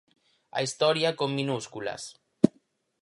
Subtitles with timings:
[0.57, 2.03] A historia con minúsculas.